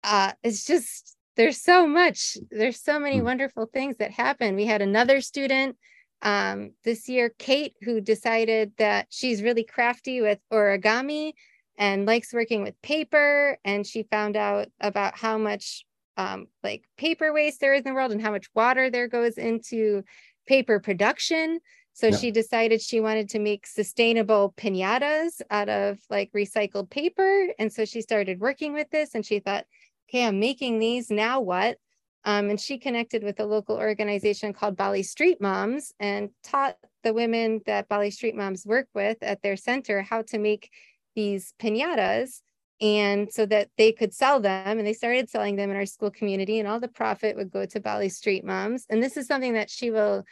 [0.05, 3.25] Uh, it's just there's so much there's so many hmm.
[3.25, 5.77] wonderful things that happen we had another student
[6.21, 11.33] um, this year kate who decided that she's really crafty with origami
[11.79, 15.85] and likes working with paper and she found out about how much
[16.17, 19.39] um, like paper waste there is in the world and how much water there goes
[19.39, 20.03] into
[20.47, 21.61] paper production
[21.93, 22.17] so yeah.
[22.17, 27.85] she decided she wanted to make sustainable pinatas out of like recycled paper and so
[27.85, 29.65] she started working with this and she thought
[30.09, 31.79] okay, I'm making these, now what?
[32.25, 37.15] Um, and she connected with a local organization called Bali Street Moms and taught the
[37.15, 40.71] women that Bali Street Moms work with at their center how to make
[41.15, 42.41] these pinatas
[42.81, 46.11] and so that they could sell them and they started selling them in our school
[46.11, 48.87] community and all the profit would go to Bali Street Moms.
[48.89, 50.25] And this is something that she will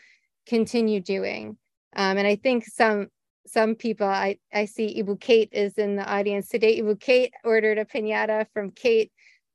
[0.47, 1.57] continue doing.
[1.95, 3.09] Um, and I think some
[3.47, 6.81] some people I, I see Ibu Kate is in the audience today.
[6.81, 9.13] Ibu Kate ordered a pinata from Kate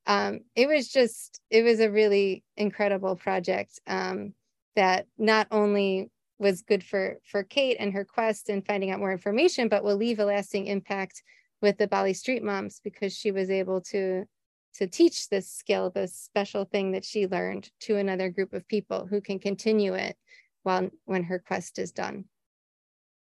[0.08, 4.34] um, it was just it was a really incredible project um,
[4.76, 6.10] that not only
[6.40, 9.96] was good for for Kate and her quest and finding out more information, but will
[9.96, 11.24] leave a lasting impact
[11.62, 14.26] with the Bali Street Moms because she was able to
[14.74, 19.06] to teach this skill, this special thing that she learned to another group of people
[19.06, 20.16] who can continue it
[20.64, 22.26] while when her quest is done.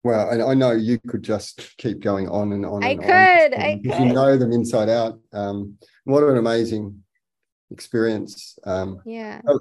[0.05, 2.85] Well, and I know you could just keep going on and on.
[2.85, 3.55] I and could.
[3.55, 3.61] On.
[3.61, 4.07] I could.
[4.07, 5.19] You know them inside out.
[5.33, 7.03] Um, what an amazing
[7.71, 8.59] experience.
[8.65, 9.41] Um, yeah.
[9.49, 9.59] Uh,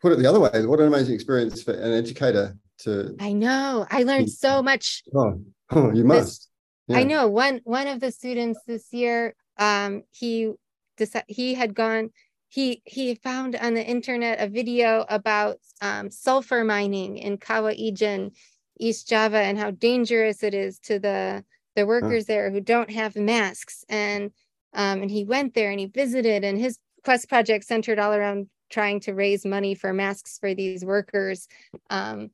[0.00, 0.64] put it the other way.
[0.64, 3.14] What an amazing experience for an educator to.
[3.20, 3.86] I know.
[3.90, 5.02] I learned so much.
[5.14, 5.38] Oh,
[5.72, 6.48] oh you must.
[6.88, 6.98] Yeah.
[6.98, 7.28] I know.
[7.28, 10.52] One one of the students this year, um, he
[10.96, 12.10] decided he had gone
[12.54, 18.30] he he found on the internet a video about um, sulfur mining in Kawah Ijen
[18.78, 21.44] East Java and how dangerous it is to the
[21.76, 23.84] the workers there who don't have masks.
[23.88, 24.30] And
[24.72, 28.48] um, and he went there and he visited, and his quest project centered all around
[28.70, 31.46] trying to raise money for masks for these workers
[31.90, 32.30] um,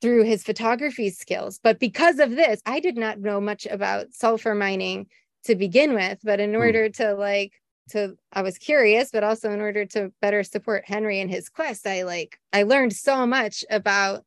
[0.00, 1.60] through his photography skills.
[1.62, 5.06] But because of this, I did not know much about sulfur mining
[5.44, 6.18] to begin with.
[6.24, 6.60] But in hmm.
[6.60, 7.52] order to like
[7.90, 11.86] to I was curious, but also in order to better support Henry and his quest,
[11.86, 14.24] I like I learned so much about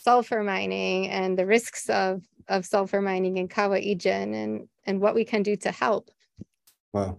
[0.00, 5.14] sulfur mining and the risks of of sulfur mining in Kawah Ijen and and what
[5.14, 6.10] we can do to help.
[6.92, 7.18] Wow.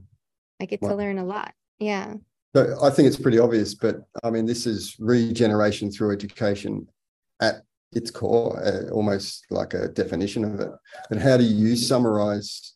[0.60, 0.89] I get Wow.
[0.89, 1.54] to learn a lot.
[1.80, 2.15] Yeah.
[2.56, 6.88] So I think it's pretty obvious, but I mean, this is regeneration through education
[7.39, 7.62] at
[7.94, 10.72] its core, uh, almost like a definition of it.
[11.12, 12.74] And how do you summarize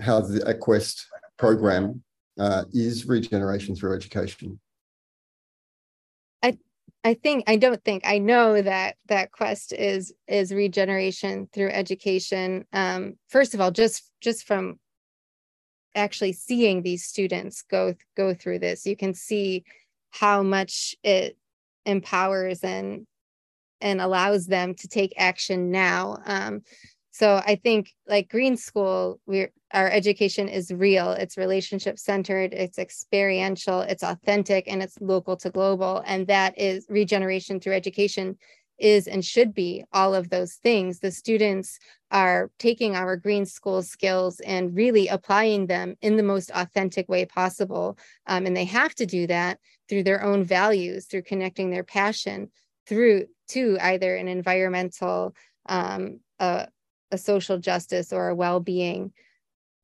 [0.00, 1.04] how the Equest
[1.38, 2.02] program
[2.38, 4.60] uh, is regeneration through education?
[7.02, 12.66] I think I don't think I know that that quest is is regeneration through education.
[12.72, 14.78] Um, first of all, just just from
[15.94, 19.64] actually seeing these students go go through this, you can see
[20.10, 21.38] how much it
[21.86, 23.06] empowers and
[23.80, 26.18] and allows them to take action now.
[26.26, 26.62] Um,
[27.10, 32.78] so I think like Green School, we're our education is real, it's relationship centered, it's
[32.78, 36.02] experiential, it's authentic, and it's local to global.
[36.06, 38.36] And that is regeneration through education
[38.78, 40.98] is and should be all of those things.
[40.98, 41.78] The students
[42.10, 47.26] are taking our green school skills and really applying them in the most authentic way
[47.26, 47.98] possible.
[48.26, 52.50] Um, and they have to do that through their own values, through connecting their passion
[52.86, 55.34] through to either an environmental,
[55.66, 56.66] um, a,
[57.10, 59.12] a social justice, or a well-being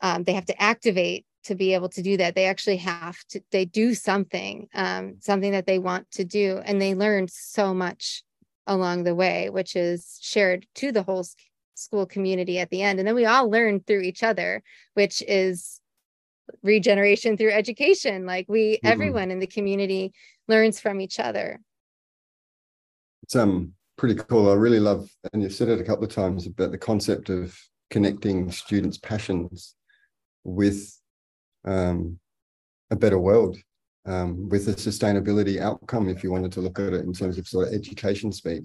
[0.00, 2.34] um, they have to activate to be able to do that.
[2.34, 6.80] They actually have to they do something um, something that they want to do and
[6.80, 8.22] they learn so much
[8.66, 11.24] along the way which is shared to the whole
[11.74, 12.98] school community at the end.
[12.98, 14.62] And then we all learn through each other
[14.94, 15.80] which is
[16.62, 18.26] regeneration through education.
[18.26, 18.80] Like we Mhm.
[18.84, 20.12] everyone in the community
[20.48, 21.60] learns from each other.
[23.22, 24.50] It's um pretty cool.
[24.50, 27.58] I really love, and you've said it a couple of times about the concept of
[27.90, 29.74] connecting students' passions
[30.44, 30.98] with
[31.64, 32.18] um,
[32.90, 33.56] a better world,
[34.06, 37.48] um, with a sustainability outcome, if you wanted to look at it in terms of
[37.48, 38.64] sort of education speak.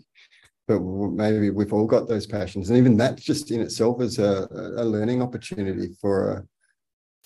[0.68, 4.48] But maybe we've all got those passions, and even that just in itself is a,
[4.78, 6.44] a learning opportunity for a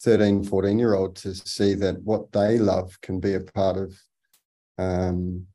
[0.02, 3.98] 13, 14 year old to see that what they love can be a part of
[4.78, 5.46] um,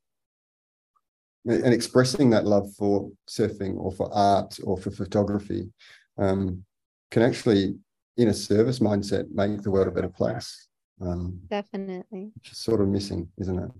[1.45, 5.69] and expressing that love for surfing or for art or for photography
[6.17, 6.63] um,
[7.09, 7.75] can actually,
[8.17, 10.67] in a service mindset, make the world a better place.
[11.01, 13.71] Um, definitely which is sort of missing, isn't it?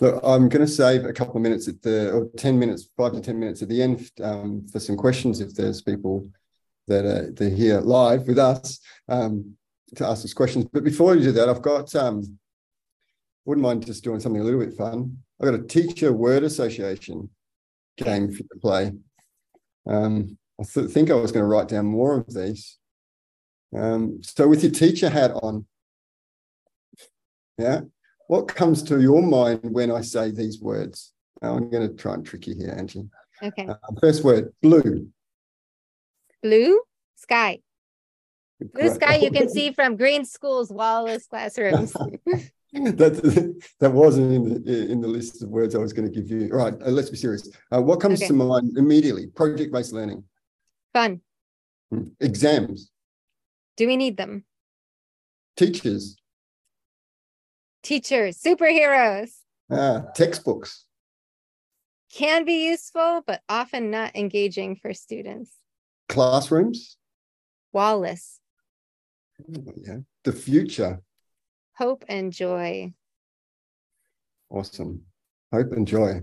[0.00, 3.12] Look, I'm going to save a couple of minutes at the, or 10 minutes, five
[3.12, 6.28] to 10 minutes at the end um, for some questions if there's people
[6.86, 9.56] that are they're here live with us um,
[9.94, 10.66] to ask us questions.
[10.70, 12.38] But before we do that, I've got, um,
[13.44, 15.18] wouldn't mind just doing something a little bit fun.
[15.40, 17.28] I've got a teacher word association
[17.96, 18.92] game for you to play.
[19.86, 22.78] Um, I th- think I was going to write down more of these.
[23.76, 25.66] Um, so with your teacher hat on,
[27.58, 27.80] yeah,
[28.28, 31.12] what comes to your mind when I say these words?
[31.42, 33.08] Now I'm going to try and trick you here, Angie.
[33.42, 35.08] okay Uh, first word, blue.
[36.42, 36.80] blue
[37.16, 37.58] sky
[38.72, 41.92] blue sky you can see from green school's wallless classrooms
[42.96, 46.28] that that wasn't in the in the list of words I was going to give
[46.28, 46.50] you.
[46.52, 47.48] All right, uh, let's be serious.
[47.70, 48.26] Uh, what comes Okay.
[48.28, 49.28] to mind immediately?
[49.28, 50.24] Project-based learning,
[50.92, 51.20] fun
[51.90, 52.08] Hmm.
[52.20, 52.90] exams,
[53.76, 54.44] do we need them
[55.56, 56.16] teachers,
[57.84, 59.30] teachers superheroes
[59.70, 60.86] uh, textbooks,
[62.12, 65.52] can be useful, but often not engaging for students.
[66.08, 66.96] classrooms.
[67.72, 68.40] wallless,
[69.48, 71.00] Yeah, the future.
[71.76, 72.92] Hope and joy.
[74.50, 75.02] Awesome.
[75.52, 76.22] Hope and joy.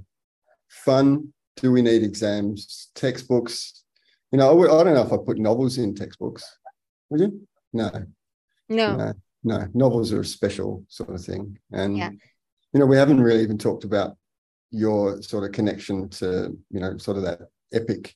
[0.70, 1.34] Fun.
[1.58, 2.90] Do we need exams?
[2.96, 3.84] Textbooks.
[4.32, 6.44] You know, I don't know if I put novels in textbooks.
[7.10, 7.48] Would you?
[7.74, 7.92] No,
[8.70, 9.68] No, no, no.
[9.74, 11.58] Novels are a special sort of thing.
[11.72, 12.12] And, Yeah.
[12.74, 14.18] you know, we haven't really even talked about
[14.72, 17.42] your sort of connection to, you know, sort of that
[17.74, 18.16] epic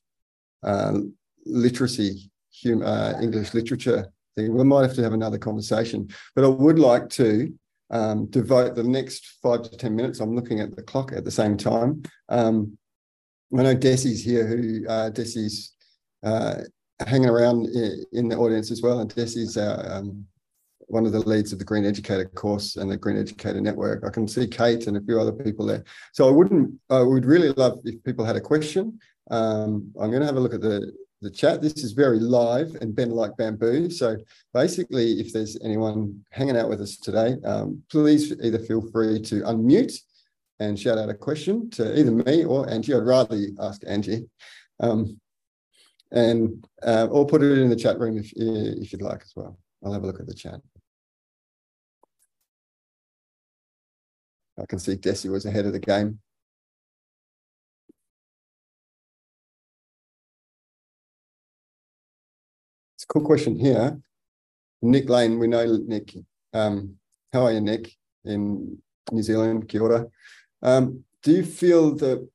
[0.62, 0.98] uh,
[1.44, 2.30] literacy,
[2.62, 4.54] hum, uh, English literature thing.
[4.54, 7.52] We might have to have another conversation, but I would like to
[7.90, 10.20] um, devote the next five to 10 minutes.
[10.20, 12.02] I'm looking at the clock at the same time.
[12.28, 12.76] Um,
[13.56, 15.74] I know Desi's here, who uh, Desi's
[16.24, 16.62] uh,
[17.06, 17.66] hanging around
[18.12, 19.00] in the audience as well.
[19.00, 20.26] And Desi's our, um,
[20.88, 24.04] one of the leads of the Green Educator course and the Green Educator Network.
[24.04, 25.84] I can see Kate and a few other people there.
[26.12, 28.98] So I wouldn't, I would really love if people had a question.
[29.30, 30.92] Um, I'm going to have a look at the
[31.22, 31.62] the chat.
[31.62, 33.90] This is very live and bend like bamboo.
[33.90, 34.16] So
[34.52, 39.42] basically, if there's anyone hanging out with us today, um, please either feel free to
[39.42, 39.98] unmute
[40.60, 42.94] and shout out a question to either me or Angie.
[42.94, 44.28] I'd rather you ask Angie.
[44.80, 45.20] Um,
[46.12, 49.58] and uh, or put it in the chat room if, if you'd like as well.
[49.84, 50.60] I'll have a look at the chat.
[54.58, 56.18] I can see Desi was ahead of the game.
[63.08, 63.98] Cool question here.
[64.82, 66.14] Nick Lane, we know Nick.
[66.52, 66.96] Um,
[67.32, 67.92] how are you, Nick,
[68.24, 68.78] in
[69.12, 69.68] New Zealand?
[69.68, 70.06] Kia ora.
[70.62, 72.28] Um, do you feel the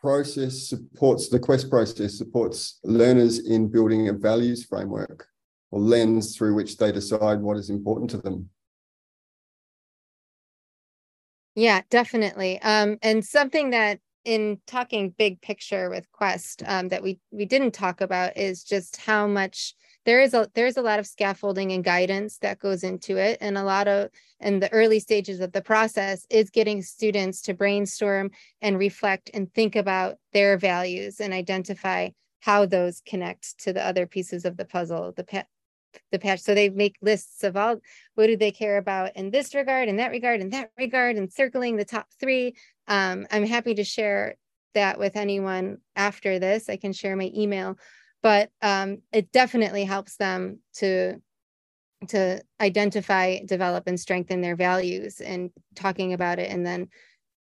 [0.00, 5.26] process supports the quest process supports learners in building a values framework
[5.70, 8.50] or lens through which they decide what is important to them?
[11.54, 12.60] Yeah, definitely.
[12.62, 17.72] Um, and something that in talking big picture with Quest um, that we we didn't
[17.72, 19.74] talk about is just how much
[20.04, 23.56] there is a there's a lot of scaffolding and guidance that goes into it and
[23.56, 28.30] a lot of in the early stages of the process is getting students to brainstorm
[28.60, 32.08] and reflect and think about their values and identify
[32.40, 35.44] how those connect to the other pieces of the puzzle the
[36.10, 36.40] the patch.
[36.40, 37.76] So they make lists of all
[38.14, 41.32] what do they care about in this regard, in that regard, in that regard, and
[41.32, 42.54] circling the top three.
[42.88, 44.36] Um, I'm happy to share
[44.74, 46.68] that with anyone after this.
[46.68, 47.78] I can share my email,
[48.24, 51.20] but um, it definitely helps them to
[52.08, 56.88] to identify, develop, and strengthen their values and talking about it, and then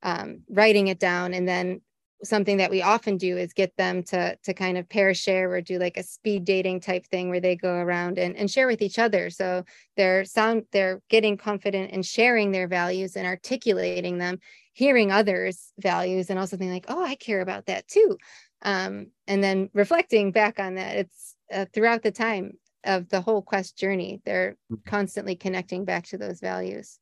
[0.02, 1.82] um, writing it down, and then
[2.24, 5.60] something that we often do is get them to to kind of pair share or
[5.60, 8.80] do like a speed dating type thing where they go around and, and share with
[8.80, 9.28] each other.
[9.28, 9.64] So
[9.98, 14.38] they're sound they're getting confident in sharing their values and articulating them
[14.72, 18.16] hearing others values and also being like oh i care about that too
[18.62, 22.52] um, and then reflecting back on that it's uh, throughout the time
[22.84, 24.88] of the whole quest journey they're mm-hmm.
[24.88, 26.98] constantly connecting back to those values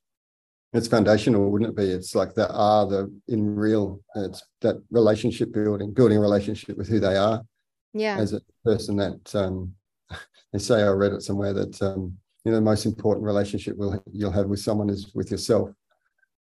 [0.72, 1.90] it's foundational, wouldn't it be?
[1.90, 4.02] It's like the are the in real.
[4.16, 7.42] It's that relationship building, building a relationship with who they are.
[7.94, 8.18] Yeah.
[8.18, 9.74] As a person that um,
[10.52, 14.02] they say, I read it somewhere that um, you know the most important relationship will
[14.12, 15.70] you'll have with someone is with yourself.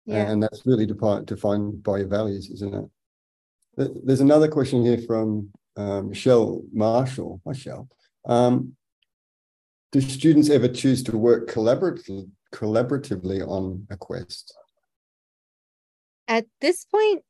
[0.06, 0.30] Yeah.
[0.30, 2.84] And that's really defined defined by your values, isn't it?
[3.76, 7.40] There's another question here from um, Michelle Marshall.
[7.44, 7.88] Michelle.
[8.24, 8.76] Um,
[9.92, 14.56] do students ever choose to work collaboratively collaboratively on a quest?
[16.28, 17.22] At this point,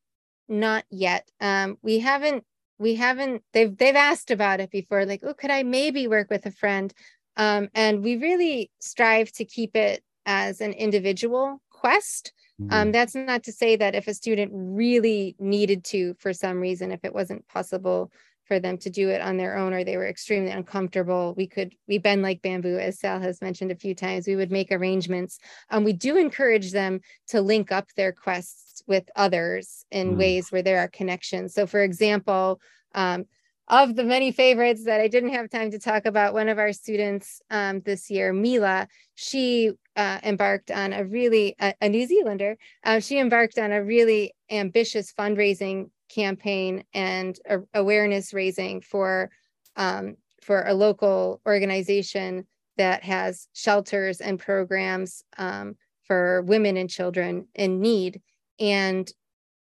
[0.49, 1.30] not yet.
[1.40, 2.45] Um, we haven't
[2.78, 6.47] we haven't they've they've asked about it before, like, oh, could I maybe work with
[6.47, 6.92] a friend?
[7.36, 12.32] Um, and we really strive to keep it as an individual quest.
[12.61, 12.73] Mm-hmm.
[12.73, 16.93] Um, that's not to say that if a student really needed to, for some reason,
[16.93, 18.13] if it wasn't possible
[18.45, 21.75] for them to do it on their own or they were extremely uncomfortable we could
[21.89, 25.39] we bend like bamboo as sal has mentioned a few times we would make arrangements
[25.71, 30.19] um, we do encourage them to link up their quests with others in mm.
[30.19, 32.61] ways where there are connections so for example
[32.95, 33.25] um,
[33.69, 36.73] of the many favorites that I didn't have time to talk about, one of our
[36.73, 42.57] students um, this year, Mila, she uh, embarked on a really, a, a New Zealander,
[42.84, 47.38] uh, she embarked on a really ambitious fundraising campaign and
[47.74, 49.30] awareness raising for
[49.76, 55.74] um, for a local organization that has shelters and programs um,
[56.05, 58.20] for women and children in need.
[58.61, 59.11] And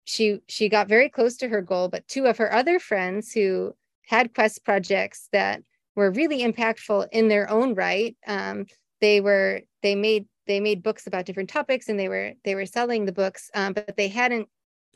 [0.07, 3.75] she she got very close to her goal but two of her other friends who
[4.05, 5.61] had quest projects that
[5.95, 8.65] were really impactful in their own right um,
[9.01, 12.65] they were they made they made books about different topics and they were they were
[12.65, 14.47] selling the books um, but they hadn't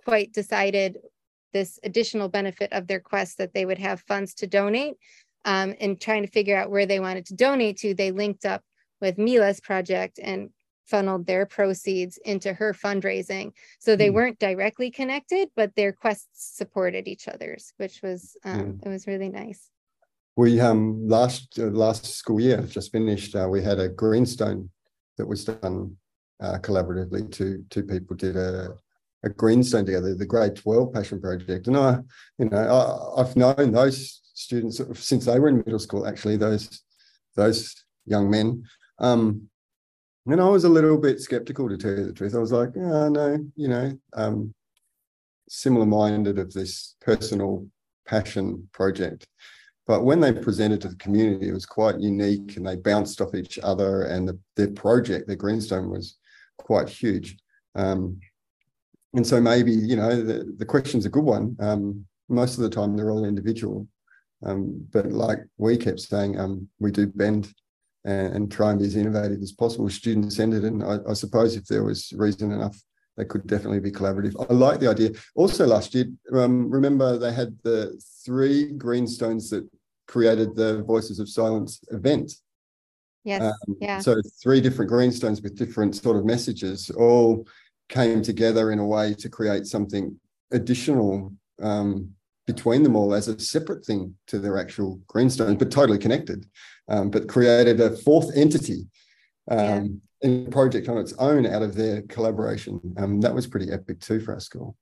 [0.06, 0.98] quite decided
[1.54, 4.96] this additional benefit of their quest that they would have funds to donate
[5.46, 8.64] um, and trying to figure out where they wanted to donate to, they linked up
[9.00, 10.50] with Mila's project and
[10.86, 13.52] funneled their proceeds into her fundraising.
[13.80, 14.14] So they mm.
[14.14, 19.30] weren't directly connected, but their quests supported each other's, which was um, it was really
[19.30, 19.70] nice.
[20.38, 23.36] We um last uh, last school year just finished.
[23.36, 24.70] Uh, we had a greenstone
[25.18, 25.98] that was done
[26.42, 27.32] uh, collaboratively.
[27.32, 28.76] Two two people did a
[29.24, 31.68] a Greenstone together, the Grade 12 Passion Project.
[31.68, 32.00] And I,
[32.38, 36.82] you know, I, have known those students since they were in middle school, actually, those
[37.36, 37.76] those
[38.06, 38.64] young men.
[39.00, 39.48] Um,
[40.26, 42.36] and I was a little bit skeptical to tell you the truth.
[42.36, 44.54] I was like, oh, no, you know, um,
[45.50, 47.68] similar minded of this personal
[48.08, 49.28] passion project.
[49.92, 53.36] But when they presented to the community, it was quite unique and they bounced off
[53.36, 54.04] each other.
[54.04, 56.16] And the, their project, their Greenstone, was
[56.58, 57.38] quite huge.
[57.76, 58.22] Um,
[59.14, 62.70] and so maybe you know the, the question's a good one um, most of the
[62.70, 63.86] time they're all individual
[64.44, 67.54] um, but like we kept saying um, we do bend
[68.06, 71.58] and, and, try and be as innovative as possible student centered and I, I, suppose
[71.58, 72.82] if there was reason enough
[73.18, 77.34] they could definitely be collaborative i like the idea also last year um, remember they
[77.34, 79.68] had the three greenstones that
[80.14, 82.28] created the voices of silence event
[83.24, 84.12] yes um, yeah so
[84.44, 87.46] three different greenstones with different sort of messages all
[87.88, 90.18] came together in a way to create something
[90.52, 91.32] additional
[91.62, 92.10] um,
[92.48, 96.46] between them all as a separate thing to their actual greenstones, but totally connected,
[96.88, 98.88] um, but created a fourth entity
[99.50, 100.30] um, yeah.
[100.30, 102.80] in a project on its own out of their collaboration.
[102.98, 104.76] Um, that was pretty epic too for our school.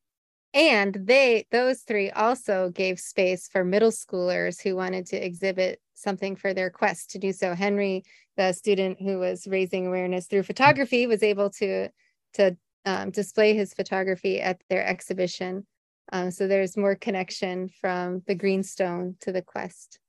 [0.54, 6.36] And they, those three also gave space for middle schoolers who wanted to exhibit something
[6.36, 7.54] for their quest to do so.
[7.54, 8.04] Henry,
[8.36, 11.90] the student who was raising awareness through photography, was able to,
[12.34, 15.68] to um, display his photography at their exhibition.
[16.12, 20.00] Um, so there's more connection from the greenstone to the quest.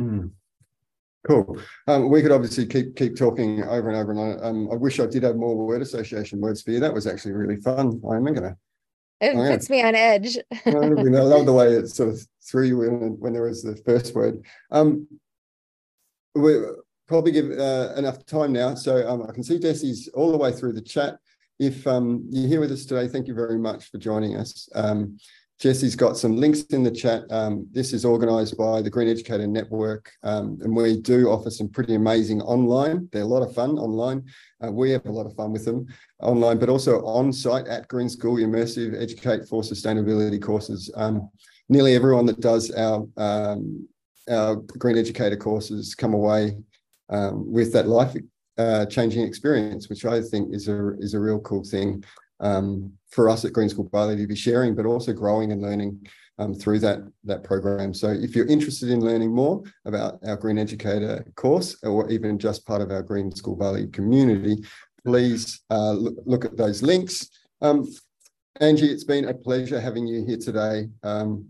[0.00, 0.30] Mm.
[1.26, 1.58] Cool.
[1.86, 4.10] Um, we could obviously keep keep talking over and over.
[4.10, 6.80] And I, um, I wish I did have more word association words for you.
[6.80, 8.00] That was actually really fun.
[8.10, 8.56] I'm gonna.
[9.22, 10.36] It I'm puts me on edge.
[10.66, 14.16] I love the way it sort of threw you in when there was the first
[14.16, 14.44] word.
[14.72, 15.06] Um,
[16.34, 16.58] we
[17.06, 18.74] probably give uh, enough time now.
[18.74, 21.18] So um, I can see Jesse's all the way through the chat.
[21.60, 24.68] If um, you're here with us today, thank you very much for joining us.
[24.74, 25.18] Um,
[25.62, 27.22] Jesse's got some links in the chat.
[27.30, 31.68] Um, this is organised by the Green Educator Network, um, and we do offer some
[31.68, 33.08] pretty amazing online.
[33.12, 34.24] They're a lot of fun online.
[34.60, 35.86] Uh, we have a lot of fun with them
[36.20, 40.90] online, but also on site at Green School, immersive Educate for Sustainability courses.
[40.96, 41.30] Um,
[41.68, 43.88] nearly everyone that does our um,
[44.28, 46.56] our Green Educator courses come away
[47.08, 48.16] um, with that life
[48.58, 52.02] uh, changing experience, which I think is a is a real cool thing
[52.42, 56.06] um, for us at Green School Bali to be sharing, but also growing and learning
[56.38, 57.94] um, through that that program.
[57.94, 62.66] So if you're interested in learning more about our Green Educator course, or even just
[62.66, 64.62] part of our Green School Bali community,
[65.04, 67.28] please uh, look, look, at those links.
[67.60, 67.88] Um,
[68.60, 70.88] Angie, it's been a pleasure having you here today.
[71.02, 71.46] Um,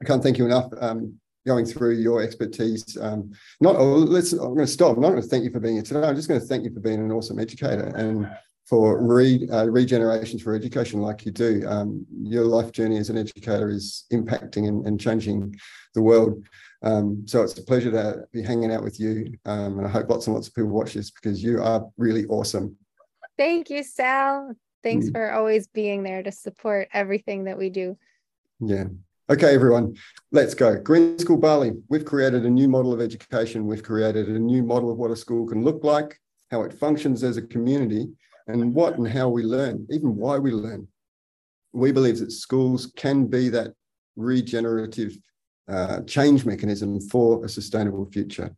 [0.00, 2.96] I can't thank you enough um, going through your expertise.
[3.00, 4.32] Um, not oh, let's.
[4.32, 4.96] I'm going to stop.
[4.96, 6.06] I'm not going to thank you for being here today.
[6.06, 8.28] I'm just going to thank you for being an awesome educator and
[8.68, 11.64] for re, uh, regeneration for education like you do.
[11.66, 15.58] Um, your life journey as an educator is impacting and, and changing
[15.94, 16.44] the world.
[16.82, 19.32] Um, so it's a pleasure to be hanging out with you.
[19.46, 22.26] Um, and I hope lots and lots of people watch this because you are really
[22.26, 22.76] awesome.
[23.38, 24.52] Thank you, Sal.
[24.82, 25.12] Thanks mm.
[25.12, 27.96] for always being there to support everything that we do.
[28.60, 28.84] Yeah.
[29.30, 29.94] Okay, everyone,
[30.32, 30.78] let's go.
[30.80, 33.66] Green School Bali, we've created a new model of education.
[33.66, 36.18] We've created a new model of what a school can look like,
[36.50, 38.08] how it functions as a community,
[38.48, 40.88] and what and how we learn, even why we learn.
[41.72, 43.74] We believe that schools can be that
[44.16, 45.16] regenerative
[45.68, 48.50] uh, change mechanism for a sustainable future.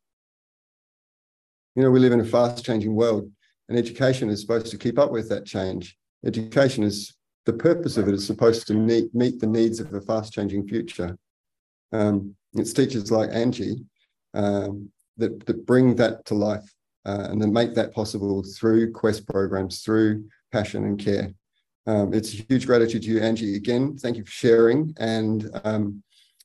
[1.74, 3.30] You know, we live in a fast changing world,
[3.68, 5.96] and education is supposed to keep up with that change.
[6.24, 7.16] Education is
[7.46, 10.68] the purpose of it is supposed to meet, meet the needs of a fast changing
[10.68, 11.18] future.
[11.92, 13.84] Um, it's teachers like Angie
[14.34, 16.72] um, that, that bring that to life
[17.06, 21.32] uh, and then make that possible through Quest programs, through passion and care.
[21.86, 23.56] Um, it's a huge gratitude to you, Angie.
[23.56, 24.94] Again, thank you for sharing.
[24.98, 26.02] And um,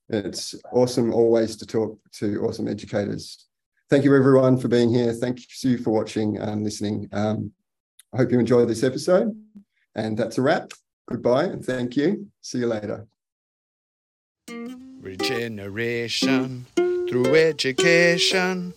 [0.09, 3.45] it's awesome always to talk to awesome educators.
[3.89, 5.13] Thank you, everyone, for being here.
[5.13, 7.09] Thank you for watching and listening.
[7.11, 7.51] Um,
[8.13, 9.35] I hope you enjoyed this episode.
[9.93, 10.71] And that's a wrap.
[11.07, 12.27] Goodbye and thank you.
[12.41, 13.07] See you later.
[15.01, 18.73] Regeneration through education.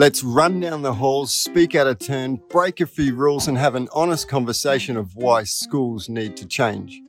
[0.00, 3.74] Let's run down the halls, speak out of turn, break a few rules, and have
[3.74, 7.02] an honest conversation of why schools need to change.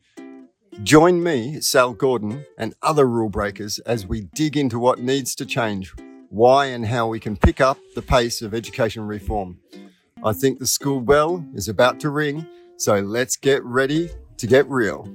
[0.84, 5.46] Join me, Sal Gordon, and other rule breakers as we dig into what needs to
[5.46, 5.94] change
[6.28, 9.62] why and how we can pick up the pace of education reform.
[10.22, 14.70] I think the school bell is about to ring, so let's get ready to get
[14.70, 15.08] real.